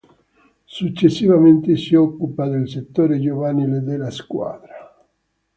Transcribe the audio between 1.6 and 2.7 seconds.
si occupa del